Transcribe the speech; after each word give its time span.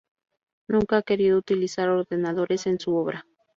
Nunca 0.67 0.97
ha 0.97 1.01
querido 1.03 1.37
utilizar 1.37 1.87
ordenadores 1.89 2.65
en 2.65 2.79
su 2.79 2.95
obra. 2.95 3.23